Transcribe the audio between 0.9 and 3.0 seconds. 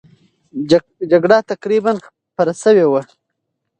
جګړه تقریبا خورېدلې